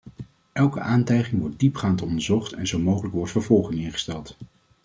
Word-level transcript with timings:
Elke 0.53 0.79
aantijging 0.79 1.41
wordt 1.41 1.59
diepgaand 1.59 2.01
onderzocht 2.01 2.53
en 2.53 2.67
zo 2.67 2.79
mogelijk 2.79 3.13
wordt 3.13 3.31
vervolging 3.31 3.79
ingesteld. 3.81 4.35